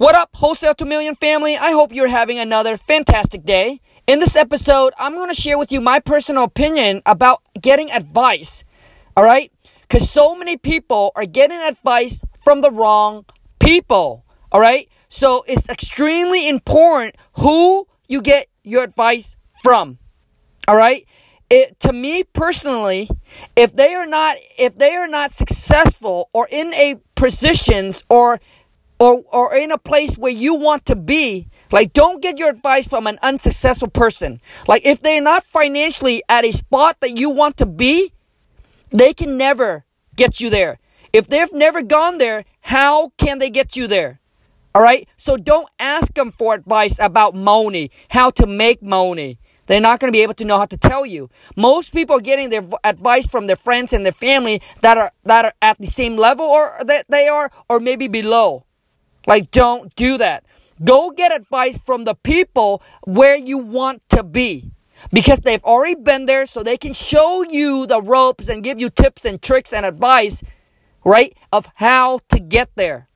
What 0.00 0.14
up, 0.14 0.30
Wholesale 0.32 0.72
to 0.76 0.86
Million 0.86 1.14
family? 1.14 1.58
I 1.58 1.72
hope 1.72 1.92
you're 1.92 2.08
having 2.08 2.38
another 2.38 2.78
fantastic 2.78 3.44
day. 3.44 3.82
In 4.06 4.18
this 4.18 4.34
episode, 4.34 4.94
I'm 4.98 5.12
going 5.12 5.28
to 5.28 5.38
share 5.38 5.58
with 5.58 5.70
you 5.70 5.82
my 5.82 5.98
personal 5.98 6.44
opinion 6.44 7.02
about 7.04 7.42
getting 7.60 7.90
advice. 7.90 8.64
All 9.14 9.22
right? 9.22 9.52
Because 9.82 10.08
so 10.08 10.34
many 10.34 10.56
people 10.56 11.12
are 11.16 11.26
getting 11.26 11.60
advice 11.60 12.22
from 12.42 12.62
the 12.62 12.70
wrong 12.70 13.26
people. 13.58 14.24
All 14.50 14.58
right? 14.58 14.88
So 15.10 15.44
it's 15.46 15.68
extremely 15.68 16.48
important 16.48 17.16
who 17.34 17.86
you 18.08 18.22
get 18.22 18.48
your 18.64 18.82
advice 18.82 19.36
from. 19.62 19.98
All 20.66 20.76
right? 20.76 21.06
It, 21.50 21.78
to 21.80 21.92
me 21.92 22.24
personally, 22.24 23.10
if 23.54 23.76
they 23.76 23.92
are 23.92 24.06
not 24.06 24.36
if 24.56 24.76
they 24.76 24.94
are 24.94 25.08
not 25.08 25.34
successful 25.34 26.30
or 26.32 26.48
in 26.50 26.72
a 26.72 26.94
positions 27.16 28.02
or 28.08 28.40
or, 29.00 29.24
or 29.32 29.54
in 29.56 29.72
a 29.72 29.78
place 29.78 30.16
where 30.16 30.30
you 30.30 30.54
want 30.54 30.84
to 30.86 30.94
be, 30.94 31.48
like 31.72 31.92
don't 31.94 32.22
get 32.22 32.38
your 32.38 32.50
advice 32.50 32.86
from 32.86 33.06
an 33.06 33.18
unsuccessful 33.22 33.88
person. 33.88 34.40
Like 34.68 34.84
if 34.84 35.00
they're 35.00 35.22
not 35.22 35.42
financially 35.42 36.22
at 36.28 36.44
a 36.44 36.52
spot 36.52 36.98
that 37.00 37.18
you 37.18 37.30
want 37.30 37.56
to 37.56 37.66
be, 37.66 38.12
they 38.90 39.14
can 39.14 39.36
never 39.36 39.84
get 40.14 40.40
you 40.40 40.50
there. 40.50 40.78
If 41.12 41.26
they've 41.26 41.52
never 41.52 41.82
gone 41.82 42.18
there, 42.18 42.44
how 42.60 43.12
can 43.16 43.38
they 43.38 43.50
get 43.50 43.74
you 43.74 43.88
there? 43.88 44.20
All 44.74 44.82
right? 44.82 45.08
So 45.16 45.36
don't 45.36 45.68
ask 45.78 46.14
them 46.14 46.30
for 46.30 46.54
advice 46.54 46.98
about 47.00 47.34
money, 47.34 47.90
how 48.10 48.30
to 48.30 48.46
make 48.46 48.82
money. 48.82 49.38
They're 49.66 49.80
not 49.80 49.98
going 49.98 50.12
to 50.12 50.16
be 50.16 50.22
able 50.22 50.34
to 50.34 50.44
know 50.44 50.58
how 50.58 50.66
to 50.66 50.76
tell 50.76 51.06
you. 51.06 51.30
Most 51.56 51.92
people 51.92 52.16
are 52.16 52.20
getting 52.20 52.50
their 52.50 52.64
advice 52.84 53.26
from 53.26 53.46
their 53.46 53.56
friends 53.56 53.92
and 53.92 54.04
their 54.04 54.12
family 54.12 54.60
that 54.82 54.98
are 54.98 55.12
that 55.24 55.44
are 55.44 55.54
at 55.62 55.78
the 55.78 55.86
same 55.86 56.16
level 56.16 56.44
or 56.44 56.76
that 56.84 57.06
they 57.08 57.28
are 57.28 57.50
or 57.68 57.80
maybe 57.80 58.08
below. 58.08 58.64
Like, 59.26 59.50
don't 59.50 59.94
do 59.96 60.18
that. 60.18 60.44
Go 60.82 61.10
get 61.10 61.34
advice 61.34 61.78
from 61.78 62.04
the 62.04 62.14
people 62.14 62.82
where 63.04 63.36
you 63.36 63.58
want 63.58 64.02
to 64.10 64.22
be 64.22 64.70
because 65.12 65.40
they've 65.40 65.64
already 65.64 65.94
been 65.94 66.26
there 66.26 66.46
so 66.46 66.62
they 66.62 66.76
can 66.76 66.92
show 66.92 67.42
you 67.42 67.86
the 67.86 68.00
ropes 68.00 68.48
and 68.48 68.62
give 68.62 68.80
you 68.80 68.88
tips 68.90 69.24
and 69.24 69.42
tricks 69.42 69.72
and 69.72 69.84
advice, 69.84 70.42
right, 71.04 71.36
of 71.52 71.68
how 71.74 72.20
to 72.30 72.38
get 72.38 72.70
there. 72.76 73.08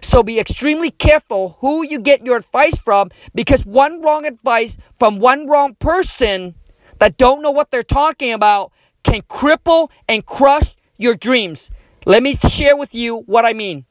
So 0.00 0.24
be 0.24 0.40
extremely 0.40 0.90
careful 0.90 1.58
who 1.60 1.84
you 1.86 2.00
get 2.00 2.26
your 2.26 2.36
advice 2.36 2.76
from 2.76 3.10
because 3.34 3.64
one 3.64 4.02
wrong 4.02 4.26
advice 4.26 4.76
from 4.98 5.20
one 5.20 5.46
wrong 5.46 5.76
person 5.76 6.56
that 6.98 7.16
don't 7.16 7.40
know 7.40 7.52
what 7.52 7.70
they're 7.70 7.82
talking 7.84 8.32
about 8.32 8.72
can 9.04 9.20
cripple 9.22 9.90
and 10.08 10.26
crush 10.26 10.74
your 10.96 11.14
dreams. 11.14 11.70
Let 12.04 12.22
me 12.22 12.34
share 12.34 12.76
with 12.76 12.94
you 12.94 13.18
what 13.26 13.44
I 13.44 13.52
mean. 13.52 13.84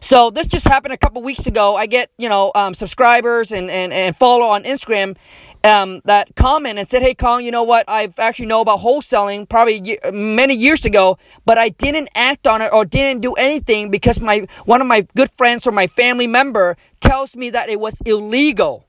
So 0.00 0.30
this 0.30 0.46
just 0.46 0.66
happened 0.66 0.94
a 0.94 0.98
couple 0.98 1.22
weeks 1.22 1.46
ago. 1.46 1.76
I 1.76 1.86
get 1.86 2.10
you 2.18 2.28
know 2.28 2.52
um, 2.54 2.74
subscribers 2.74 3.52
and, 3.52 3.70
and, 3.70 3.92
and 3.92 4.16
follow 4.16 4.46
on 4.46 4.64
Instagram 4.64 5.16
um, 5.64 6.00
that 6.04 6.34
comment 6.36 6.78
and 6.78 6.88
said, 6.88 7.02
"Hey, 7.02 7.14
Kong, 7.14 7.44
you 7.44 7.50
know 7.50 7.62
what? 7.62 7.84
I've 7.88 8.18
actually 8.18 8.46
know 8.46 8.60
about 8.60 8.80
wholesaling 8.80 9.48
probably 9.48 9.98
many 10.12 10.54
years 10.54 10.84
ago, 10.84 11.18
but 11.44 11.58
I 11.58 11.70
didn't 11.70 12.08
act 12.14 12.46
on 12.46 12.62
it 12.62 12.72
or 12.72 12.84
didn't 12.84 13.20
do 13.20 13.34
anything 13.34 13.90
because 13.90 14.20
my 14.20 14.46
one 14.64 14.80
of 14.80 14.86
my 14.86 15.06
good 15.16 15.30
friends 15.32 15.66
or 15.66 15.72
my 15.72 15.86
family 15.86 16.26
member 16.26 16.76
tells 17.00 17.36
me 17.36 17.50
that 17.50 17.68
it 17.68 17.80
was 17.80 18.00
illegal." 18.04 18.84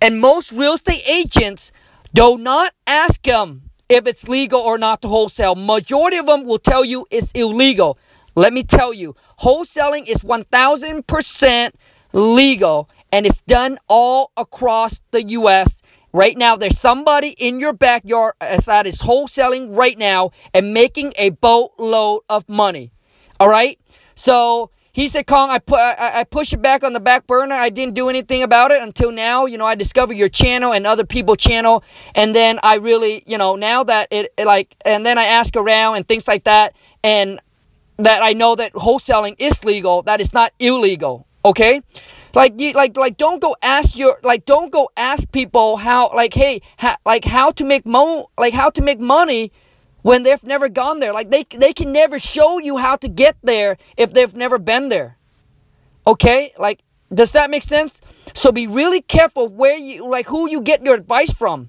And 0.00 0.20
most 0.20 0.52
real 0.52 0.74
estate 0.74 1.02
agents 1.06 1.70
do 2.14 2.38
not 2.38 2.72
ask 2.86 3.22
them 3.22 3.70
if 3.88 4.06
it's 4.06 4.28
legal 4.28 4.60
or 4.60 4.78
not 4.78 5.02
to 5.02 5.08
wholesale. 5.08 5.54
Majority 5.54 6.16
of 6.16 6.26
them 6.26 6.44
will 6.44 6.58
tell 6.58 6.84
you 6.84 7.06
it's 7.10 7.30
illegal. 7.32 7.98
Let 8.34 8.52
me 8.52 8.62
tell 8.62 8.92
you, 8.92 9.14
wholesaling 9.40 10.06
is 10.06 10.18
1000% 10.18 11.72
legal 12.12 12.88
and 13.10 13.26
it's 13.26 13.40
done 13.40 13.78
all 13.88 14.32
across 14.36 15.00
the 15.10 15.22
US. 15.24 15.82
Right 16.14 16.36
now, 16.36 16.56
there's 16.56 16.78
somebody 16.78 17.30
in 17.38 17.58
your 17.58 17.72
backyard 17.72 18.34
uh, 18.40 18.60
that 18.66 18.86
is 18.86 18.98
wholesaling 18.98 19.76
right 19.76 19.96
now 19.96 20.30
and 20.52 20.74
making 20.74 21.14
a 21.16 21.30
boatload 21.30 22.20
of 22.28 22.48
money. 22.48 22.92
All 23.40 23.48
right? 23.48 23.78
So 24.14 24.70
he 24.92 25.08
said, 25.08 25.26
Kong, 25.26 25.48
I, 25.48 25.58
put, 25.58 25.78
I, 25.78 26.20
I 26.20 26.24
pushed 26.24 26.52
it 26.52 26.60
back 26.60 26.84
on 26.84 26.92
the 26.92 27.00
back 27.00 27.26
burner. 27.26 27.54
I 27.54 27.70
didn't 27.70 27.94
do 27.94 28.10
anything 28.10 28.42
about 28.42 28.72
it 28.72 28.82
until 28.82 29.10
now. 29.10 29.46
You 29.46 29.56
know, 29.56 29.64
I 29.64 29.74
discovered 29.74 30.18
your 30.18 30.28
channel 30.28 30.74
and 30.74 30.86
other 30.86 31.06
people's 31.06 31.38
channel. 31.38 31.82
And 32.14 32.34
then 32.34 32.60
I 32.62 32.74
really, 32.74 33.22
you 33.26 33.38
know, 33.38 33.56
now 33.56 33.84
that 33.84 34.08
it, 34.10 34.34
it 34.36 34.44
like, 34.44 34.76
and 34.84 35.04
then 35.04 35.16
I 35.16 35.24
ask 35.24 35.56
around 35.56 35.96
and 35.96 36.06
things 36.06 36.28
like 36.28 36.44
that. 36.44 36.76
And 37.02 37.40
that 37.98 38.22
I 38.22 38.32
know 38.32 38.54
that 38.56 38.72
wholesaling 38.72 39.36
is 39.38 39.64
legal, 39.64 40.02
that 40.02 40.20
is 40.20 40.32
not 40.32 40.52
illegal. 40.58 41.26
Okay? 41.44 41.82
Like 42.34 42.60
you 42.60 42.72
like 42.72 42.96
like 42.96 43.16
don't 43.16 43.40
go 43.40 43.56
ask 43.62 43.96
your 43.96 44.18
like 44.22 44.44
don't 44.46 44.72
go 44.72 44.90
ask 44.96 45.30
people 45.32 45.76
how 45.76 46.10
like 46.14 46.32
hey 46.32 46.62
ha, 46.78 46.96
like 47.04 47.24
how 47.24 47.50
to 47.52 47.64
make 47.64 47.84
mo 47.84 48.30
like 48.38 48.54
how 48.54 48.70
to 48.70 48.82
make 48.82 49.00
money 49.00 49.52
when 50.00 50.22
they've 50.22 50.42
never 50.42 50.68
gone 50.68 51.00
there. 51.00 51.12
Like 51.12 51.30
they 51.30 51.44
they 51.44 51.72
can 51.72 51.92
never 51.92 52.18
show 52.18 52.58
you 52.58 52.78
how 52.78 52.96
to 52.96 53.08
get 53.08 53.36
there 53.42 53.76
if 53.96 54.14
they've 54.14 54.34
never 54.34 54.58
been 54.58 54.88
there. 54.88 55.18
Okay? 56.06 56.54
Like 56.58 56.82
does 57.12 57.32
that 57.32 57.50
make 57.50 57.62
sense? 57.62 58.00
So 58.34 58.50
be 58.52 58.66
really 58.66 59.02
careful 59.02 59.48
where 59.48 59.76
you 59.76 60.08
like 60.08 60.26
who 60.26 60.48
you 60.48 60.62
get 60.62 60.82
your 60.84 60.94
advice 60.94 61.32
from. 61.32 61.68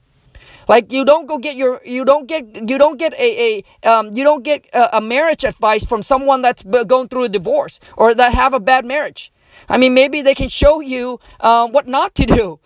Like 0.68 0.91
you 0.91 1.06
don't 1.06 1.25
go 1.25 1.38
get 1.38 1.56
your 1.56 1.81
you 1.85 2.06
don't 2.06 2.28
get 2.28 2.69
you 2.69 2.78
don't 2.78 2.97
get 2.97 3.13
a, 3.13 3.63
a 3.84 3.90
um, 3.90 4.12
you 4.13 4.24
don't 4.24 4.44
get 4.44 4.66
a, 4.74 4.97
a, 4.97 5.01
marriage 5.01 5.44
advice 5.44 5.85
from 5.85 6.03
someone 6.03 6.41
that's 6.41 6.63
going 6.63 7.07
through 7.07 7.24
a 7.24 7.29
divorce 7.29 7.79
or 7.97 8.13
that 8.13 8.34
have 8.34 8.53
a 8.53 8.59
bad 8.59 8.85
marriage. 8.85 9.31
I 9.69 9.78
mean, 9.78 9.94
maybe 9.94 10.22
they 10.22 10.35
can 10.35 10.50
show 10.50 10.79
you 10.79 11.19
um, 11.40 11.72
what 11.72 11.88
not 11.88 12.16
to 12.16 12.25
do. 12.25 12.59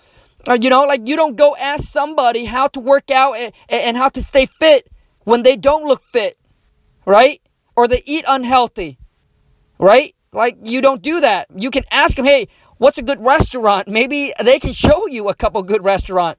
Or, 0.47 0.55
you 0.55 0.69
know, 0.69 0.83
like 0.83 1.07
you 1.07 1.15
don't 1.15 1.35
go 1.35 1.55
ask 1.57 1.83
somebody 1.83 2.45
how 2.45 2.67
to 2.67 2.79
work 2.79 3.11
out 3.11 3.33
and, 3.33 3.53
and 3.67 3.97
how 3.97 4.09
to 4.09 4.21
stay 4.21 4.45
fit 4.45 4.87
when 5.25 5.43
they 5.43 5.57
don't 5.57 5.85
look 5.85 6.03
fit, 6.03 6.37
right? 7.05 7.41
Or 7.75 7.87
they 7.87 8.01
eat 8.05 8.23
unhealthy, 8.27 8.97
right? 9.77 10.15
Like 10.31 10.57
you 10.63 10.81
don't 10.81 11.01
do 11.01 11.19
that. 11.19 11.47
You 11.55 11.69
can 11.69 11.83
ask 11.91 12.15
them, 12.15 12.25
hey, 12.25 12.47
what's 12.77 12.97
a 12.97 13.01
good 13.01 13.19
restaurant? 13.19 13.87
Maybe 13.89 14.33
they 14.41 14.59
can 14.59 14.71
show 14.71 15.07
you 15.07 15.27
a 15.27 15.35
couple 15.35 15.61
good 15.63 15.83
restaurant. 15.83 16.37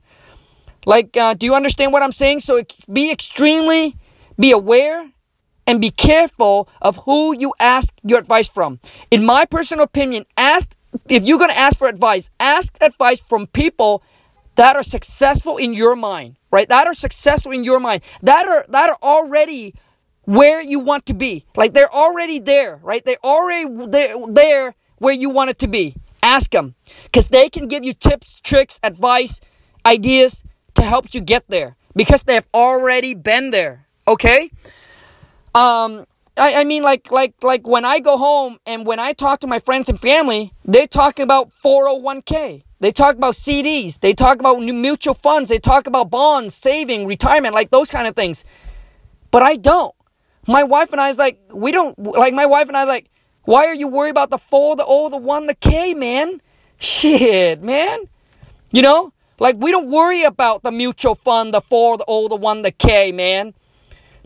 Like, 0.86 1.16
uh, 1.16 1.34
do 1.34 1.46
you 1.46 1.54
understand 1.54 1.92
what 1.92 2.02
I'm 2.02 2.12
saying? 2.12 2.40
So 2.40 2.62
be 2.92 3.10
extremely, 3.10 3.96
be 4.38 4.52
aware 4.52 5.10
and 5.66 5.80
be 5.80 5.90
careful 5.90 6.68
of 6.80 6.96
who 6.98 7.38
you 7.38 7.52
ask 7.60 7.92
your 8.02 8.18
advice 8.18 8.48
from. 8.48 8.80
In 9.10 9.24
my 9.24 9.44
personal 9.44 9.84
opinion, 9.84 10.24
ask, 10.36 10.74
if 11.08 11.24
you're 11.24 11.38
going 11.38 11.50
to 11.50 11.58
ask 11.58 11.78
for 11.78 11.88
advice, 11.88 12.30
ask 12.40 12.76
advice 12.80 13.20
from 13.20 13.46
people 13.48 14.02
that 14.54 14.76
are 14.76 14.82
successful 14.82 15.58
in 15.58 15.74
your 15.74 15.94
mind, 15.94 16.36
right? 16.50 16.68
That 16.68 16.86
are 16.86 16.94
successful 16.94 17.52
in 17.52 17.64
your 17.64 17.80
mind. 17.80 18.02
That 18.22 18.48
are, 18.48 18.64
that 18.70 18.88
are 18.88 18.98
already 19.02 19.74
where 20.24 20.60
you 20.60 20.78
want 20.78 21.06
to 21.06 21.14
be. 21.14 21.44
Like 21.54 21.74
they're 21.74 21.92
already 21.92 22.38
there, 22.38 22.80
right? 22.82 23.04
They're 23.04 23.24
already 23.24 23.66
there, 23.88 24.14
there 24.28 24.74
where 24.96 25.14
you 25.14 25.30
want 25.30 25.50
it 25.50 25.58
to 25.60 25.68
be. 25.68 25.94
Ask 26.22 26.50
them 26.50 26.74
because 27.04 27.28
they 27.28 27.48
can 27.48 27.68
give 27.68 27.84
you 27.84 27.92
tips, 27.92 28.40
tricks, 28.42 28.80
advice, 28.82 29.40
ideas 29.86 30.42
to 30.78 30.84
help 30.84 31.12
you 31.14 31.20
get 31.20 31.44
there 31.48 31.76
because 31.94 32.22
they've 32.22 32.46
already 32.54 33.14
been 33.14 33.50
there. 33.50 33.86
Okay? 34.06 34.50
Um, 35.54 36.06
I, 36.36 36.60
I 36.60 36.64
mean, 36.64 36.82
like, 36.82 37.10
like, 37.10 37.34
like 37.42 37.66
when 37.66 37.84
I 37.84 37.98
go 37.98 38.16
home 38.16 38.58
and 38.64 38.86
when 38.86 38.98
I 39.00 39.12
talk 39.12 39.40
to 39.40 39.46
my 39.46 39.58
friends 39.58 39.88
and 39.88 39.98
family, 39.98 40.52
they 40.64 40.86
talk 40.86 41.18
about 41.18 41.50
401k. 41.50 42.62
They 42.80 42.92
talk 42.92 43.16
about 43.16 43.34
CDs. 43.34 43.98
They 43.98 44.14
talk 44.14 44.38
about 44.38 44.60
mutual 44.60 45.14
funds. 45.14 45.50
They 45.50 45.58
talk 45.58 45.88
about 45.88 46.10
bonds, 46.10 46.54
saving, 46.54 47.06
retirement, 47.06 47.54
like 47.54 47.70
those 47.70 47.90
kind 47.90 48.06
of 48.06 48.14
things. 48.14 48.44
But 49.30 49.42
I 49.42 49.56
don't. 49.56 49.94
My 50.46 50.62
wife 50.62 50.92
and 50.92 51.00
I 51.00 51.08
is 51.08 51.18
like, 51.18 51.40
we 51.52 51.72
don't, 51.72 51.98
like, 51.98 52.32
my 52.32 52.46
wife 52.46 52.68
and 52.68 52.76
I 52.76 52.84
like, 52.84 53.10
why 53.44 53.66
are 53.66 53.74
you 53.74 53.88
worried 53.88 54.10
about 54.10 54.30
the 54.30 54.38
four, 54.38 54.76
the 54.76 54.84
O, 54.86 55.08
the 55.08 55.16
one, 55.16 55.46
the 55.46 55.54
K, 55.54 55.92
man? 55.94 56.40
Shit, 56.78 57.62
man. 57.62 58.04
You 58.70 58.82
know? 58.82 59.12
Like 59.38 59.56
we 59.58 59.70
don't 59.70 59.90
worry 59.90 60.22
about 60.22 60.62
the 60.62 60.70
mutual 60.70 61.14
fund, 61.14 61.54
the 61.54 61.60
four, 61.60 61.96
the 61.96 62.04
O, 62.08 62.28
the 62.28 62.36
one, 62.36 62.62
the 62.62 62.72
K, 62.72 63.12
man. 63.12 63.54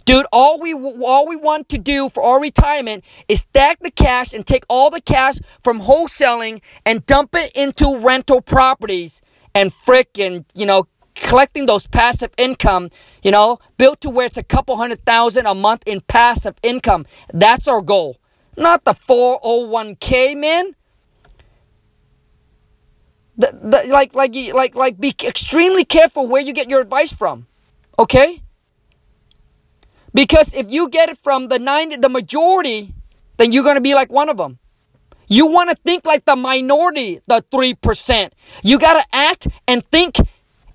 Dude, 0.04 0.26
all 0.32 0.58
we 0.58 0.74
all 0.74 1.28
we 1.28 1.36
want 1.36 1.68
to 1.68 1.78
do 1.78 2.08
for 2.08 2.22
our 2.24 2.40
retirement 2.40 3.04
is 3.28 3.40
stack 3.40 3.78
the 3.80 3.90
cash 3.90 4.32
and 4.32 4.44
take 4.44 4.64
all 4.68 4.90
the 4.90 5.00
cash 5.00 5.36
from 5.62 5.80
wholesaling 5.80 6.60
and 6.84 7.06
dump 7.06 7.34
it 7.34 7.52
into 7.52 7.98
rental 7.98 8.40
properties 8.40 9.22
and 9.54 9.70
frickin', 9.70 10.44
you 10.54 10.66
know, 10.66 10.88
collecting 11.14 11.66
those 11.66 11.86
passive 11.86 12.32
income, 12.36 12.88
you 13.22 13.30
know, 13.30 13.58
built 13.76 14.00
to 14.00 14.10
where 14.10 14.26
it's 14.26 14.38
a 14.38 14.42
couple 14.42 14.76
hundred 14.76 15.04
thousand 15.04 15.46
a 15.46 15.54
month 15.54 15.84
in 15.86 16.00
passive 16.00 16.56
income. 16.62 17.06
That's 17.32 17.68
our 17.68 17.82
goal. 17.82 18.16
Not 18.56 18.84
the 18.84 18.92
401k, 18.92 20.36
man 20.36 20.74
the, 23.42 23.50
the, 23.72 23.78
like 23.98 24.14
like 24.14 24.34
like 24.62 24.74
like 24.84 25.00
be 25.00 25.14
extremely 25.32 25.84
careful 25.84 26.28
where 26.28 26.42
you 26.42 26.54
get 26.54 26.70
your 26.70 26.80
advice 26.80 27.12
from 27.12 27.46
okay 27.98 28.42
because 30.14 30.54
if 30.54 30.70
you 30.70 30.88
get 30.88 31.08
it 31.10 31.18
from 31.18 31.48
the 31.48 31.58
90 31.58 31.96
the 31.96 32.08
majority 32.08 32.94
then 33.38 33.52
you're 33.52 33.64
going 33.64 33.80
to 33.82 33.86
be 33.90 33.94
like 33.94 34.12
one 34.12 34.30
of 34.30 34.38
them 34.38 34.52
You 35.28 35.46
want 35.46 35.70
to 35.70 35.76
think 35.76 36.06
like 36.06 36.24
the 36.24 36.36
minority, 36.36 37.20
the 37.26 37.44
3%. 37.52 38.30
You 38.64 38.78
got 38.80 38.94
to 38.94 39.16
act 39.16 39.48
and 39.68 39.84
think 39.92 40.16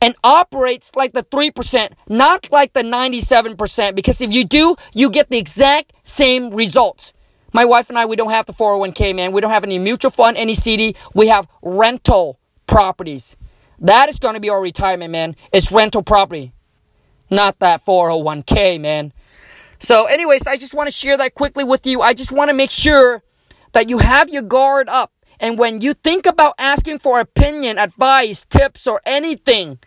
and 0.01 0.15
operates 0.23 0.91
like 0.95 1.13
the 1.13 1.23
3%, 1.23 1.93
not 2.09 2.51
like 2.51 2.73
the 2.73 2.83
97%, 2.83 3.95
because 3.95 4.21
if 4.21 4.31
you 4.31 4.45
do, 4.45 4.75
you 4.93 5.09
get 5.09 5.29
the 5.29 5.37
exact 5.39 5.93
same 6.05 6.51
results. 6.51 7.13
My 7.53 7.65
wife 7.65 7.89
and 7.89 7.99
I, 7.99 8.05
we 8.05 8.15
don't 8.17 8.31
have 8.31 8.45
the 8.47 8.53
401k, 8.53 9.15
man. 9.15 9.31
We 9.33 9.41
don't 9.41 9.51
have 9.51 9.63
any 9.65 9.79
mutual 9.79 10.11
fund, 10.11 10.37
any 10.37 10.55
CD. 10.55 10.95
We 11.15 11.27
have 11.29 11.47
rental 11.63 12.39
properties. 12.67 13.35
That 13.79 14.09
is 14.09 14.19
going 14.19 14.33
to 14.33 14.39
be 14.39 14.49
our 14.49 14.61
retirement, 14.61 15.11
man. 15.11 15.35
It's 15.51 15.71
rental 15.71 16.03
property, 16.03 16.53
not 17.29 17.59
that 17.59 17.85
401k, 17.85 18.79
man. 18.79 19.13
So, 19.79 20.05
anyways, 20.05 20.47
I 20.47 20.57
just 20.57 20.73
want 20.73 20.87
to 20.87 20.93
share 20.93 21.17
that 21.17 21.35
quickly 21.35 21.63
with 21.63 21.85
you. 21.85 22.01
I 22.01 22.13
just 22.13 22.31
want 22.31 22.49
to 22.49 22.53
make 22.53 22.71
sure 22.71 23.21
that 23.73 23.89
you 23.89 23.99
have 23.99 24.29
your 24.29 24.41
guard 24.41 24.89
up. 24.89 25.11
And 25.39 25.59
when 25.59 25.81
you 25.81 25.93
think 25.93 26.25
about 26.25 26.55
asking 26.57 26.99
for 26.99 27.19
opinion, 27.19 27.77
advice, 27.77 28.45
tips, 28.49 28.87
or 28.87 29.01
anything, 29.05 29.77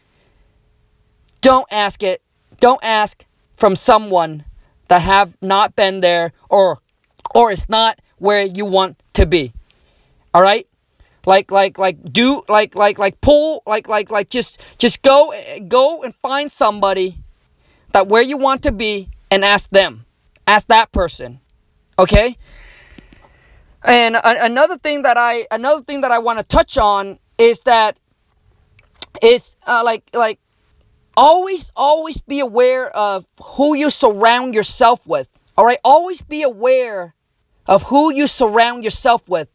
don't 1.41 1.67
ask 1.73 2.03
it. 2.03 2.23
Don't 2.61 2.82
ask 2.85 3.25
from 3.56 3.75
someone 3.75 4.44
that 4.88 5.03
have 5.03 5.37
not 5.43 5.75
been 5.75 6.00
there 6.00 6.32
or 6.49 6.79
or 7.35 7.50
is 7.50 7.69
not 7.69 7.99
where 8.19 8.43
you 8.43 8.65
want 8.65 9.00
to 9.15 9.27
be. 9.27 9.53
All 10.32 10.43
right? 10.43 10.67
Like 11.31 11.53
like 11.53 11.79
like 11.79 12.12
do 12.12 12.43
like 12.49 12.75
like 12.75 12.99
like 12.99 13.21
pull 13.21 13.62
like 13.65 13.87
like 13.87 14.11
like 14.11 14.31
just 14.31 14.61
just 14.79 15.00
go 15.00 15.32
go 15.69 16.03
and 16.03 16.12
find 16.17 16.50
somebody 16.50 17.19
that 17.93 18.09
where 18.09 18.21
you 18.21 18.37
want 18.37 18.65
to 18.65 18.73
be 18.73 19.11
and 19.31 19.44
ask 19.44 19.71
them. 19.71 20.06
Ask 20.49 20.67
that 20.67 20.91
person. 20.91 21.38
Okay? 21.97 22.37
And 23.85 24.17
a- 24.17 24.44
another 24.44 24.77
thing 24.77 25.03
that 25.03 25.17
I 25.17 25.47
another 25.53 25.85
thing 25.85 26.00
that 26.00 26.11
I 26.11 26.19
want 26.19 26.41
to 26.41 26.43
touch 26.43 26.77
on 26.77 27.21
is 27.38 27.61
that 27.61 27.97
it's 29.23 29.55
uh, 29.69 29.82
like 29.85 30.03
like 30.12 30.41
always 31.17 31.71
always 31.77 32.21
be 32.21 32.41
aware 32.41 32.91
of 32.91 33.25
who 33.41 33.77
you 33.77 33.88
surround 33.88 34.53
yourself 34.53 35.06
with. 35.06 35.29
All 35.56 35.65
right? 35.65 35.79
Always 35.85 36.23
be 36.23 36.43
aware 36.43 37.15
of 37.69 37.85
who 37.85 38.12
you 38.12 38.27
surround 38.27 38.82
yourself 38.82 39.29
with 39.29 39.49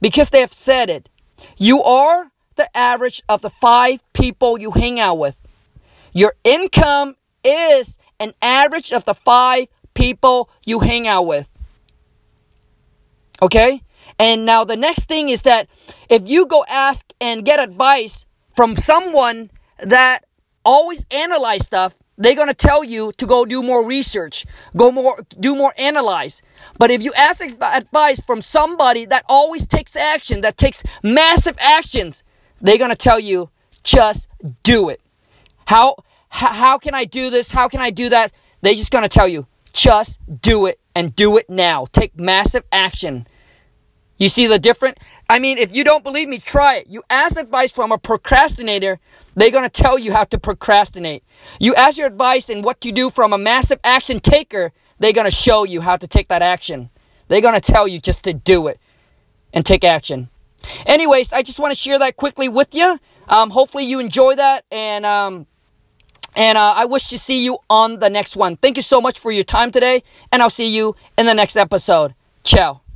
because 0.00 0.30
they 0.30 0.40
have 0.40 0.52
said 0.52 0.90
it. 0.90 1.08
You 1.56 1.82
are 1.82 2.30
the 2.56 2.76
average 2.76 3.22
of 3.28 3.42
the 3.42 3.50
5 3.50 4.02
people 4.12 4.58
you 4.58 4.72
hang 4.72 4.98
out 4.98 5.18
with. 5.18 5.36
Your 6.12 6.34
income 6.44 7.16
is 7.44 7.98
an 8.18 8.34
average 8.42 8.92
of 8.92 9.04
the 9.04 9.14
5 9.14 9.68
people 9.94 10.50
you 10.64 10.80
hang 10.80 11.06
out 11.06 11.22
with. 11.22 11.48
Okay? 13.40 13.82
And 14.18 14.44
now 14.44 14.64
the 14.64 14.76
next 14.76 15.04
thing 15.04 15.28
is 15.28 15.42
that 15.42 15.68
if 16.08 16.28
you 16.28 16.46
go 16.46 16.64
ask 16.68 17.12
and 17.20 17.44
get 17.44 17.60
advice 17.60 18.26
from 18.54 18.76
someone 18.76 19.50
that 19.78 20.24
always 20.64 21.06
analyze 21.10 21.64
stuff, 21.64 21.96
they're 22.18 22.34
going 22.34 22.48
to 22.48 22.54
tell 22.54 22.82
you 22.84 23.12
to 23.12 23.26
go 23.26 23.46
do 23.46 23.62
more 23.62 23.82
research, 23.84 24.44
go 24.76 24.90
more 24.90 25.24
do 25.38 25.54
more 25.54 25.72
analyze. 25.78 26.42
But 26.78 26.90
if 26.90 27.02
you 27.02 27.12
ask 27.14 27.40
advice 27.40 28.20
from 28.20 28.42
somebody 28.42 29.06
that 29.06 29.24
always 29.28 29.66
takes 29.66 29.96
action, 29.96 30.40
that 30.42 30.56
takes 30.56 30.82
massive 31.02 31.56
actions, 31.60 32.22
they're 32.60 32.78
going 32.78 32.90
to 32.90 32.96
tell 32.96 33.20
you 33.20 33.50
just 33.84 34.28
do 34.62 34.88
it. 34.88 35.00
How 35.66 35.96
how 36.28 36.76
can 36.78 36.94
I 36.94 37.04
do 37.04 37.30
this? 37.30 37.52
How 37.52 37.68
can 37.68 37.80
I 37.80 37.90
do 37.90 38.08
that? 38.10 38.32
They're 38.60 38.74
just 38.74 38.90
going 38.90 39.04
to 39.04 39.08
tell 39.08 39.28
you 39.28 39.46
just 39.72 40.18
do 40.40 40.66
it 40.66 40.80
and 40.94 41.14
do 41.14 41.36
it 41.36 41.48
now. 41.48 41.86
Take 41.92 42.18
massive 42.18 42.64
action. 42.72 43.26
You 44.18 44.28
see 44.28 44.46
the 44.46 44.58
difference? 44.58 44.98
I 45.30 45.38
mean, 45.38 45.58
if 45.58 45.72
you 45.72 45.84
don't 45.84 46.02
believe 46.04 46.28
me, 46.28 46.38
try 46.38 46.76
it. 46.76 46.88
You 46.88 47.02
ask 47.08 47.38
advice 47.38 47.70
from 47.70 47.92
a 47.92 47.98
procrastinator, 47.98 48.98
they're 49.36 49.52
going 49.52 49.64
to 49.64 49.70
tell 49.70 49.98
you 49.98 50.12
how 50.12 50.24
to 50.24 50.38
procrastinate. 50.38 51.22
You 51.60 51.74
ask 51.76 51.96
your 51.96 52.08
advice 52.08 52.50
and 52.50 52.64
what 52.64 52.80
to 52.82 52.92
do 52.92 53.10
from 53.10 53.32
a 53.32 53.38
massive 53.38 53.78
action 53.84 54.20
taker, 54.20 54.72
they're 54.98 55.12
going 55.12 55.26
to 55.26 55.30
show 55.30 55.64
you 55.64 55.80
how 55.80 55.96
to 55.96 56.06
take 56.06 56.28
that 56.28 56.42
action. 56.42 56.90
They're 57.28 57.40
going 57.40 57.54
to 57.54 57.60
tell 57.60 57.86
you 57.86 58.00
just 58.00 58.24
to 58.24 58.34
do 58.34 58.66
it 58.66 58.80
and 59.54 59.64
take 59.64 59.84
action. 59.84 60.28
Anyways, 60.84 61.32
I 61.32 61.42
just 61.42 61.60
want 61.60 61.72
to 61.72 61.78
share 61.78 61.98
that 62.00 62.16
quickly 62.16 62.48
with 62.48 62.74
you. 62.74 62.98
Um, 63.28 63.50
hopefully 63.50 63.84
you 63.84 64.00
enjoy 64.00 64.34
that 64.34 64.64
and 64.72 65.06
um, 65.06 65.46
and 66.34 66.56
uh, 66.56 66.74
I 66.76 66.84
wish 66.86 67.08
to 67.08 67.18
see 67.18 67.42
you 67.44 67.58
on 67.68 67.98
the 67.98 68.08
next 68.08 68.36
one. 68.36 68.56
Thank 68.56 68.76
you 68.76 68.82
so 68.82 69.00
much 69.00 69.18
for 69.18 69.32
your 69.32 69.44
time 69.44 69.70
today, 69.70 70.02
and 70.30 70.42
I'll 70.42 70.50
see 70.50 70.68
you 70.68 70.94
in 71.16 71.26
the 71.26 71.34
next 71.34 71.56
episode. 71.56 72.14
Ciao. 72.44 72.87